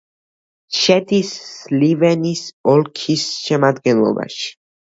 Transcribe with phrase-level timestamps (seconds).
[0.77, 2.43] შედის სლივენის
[2.75, 4.53] ოლქის შემადგენლობაში.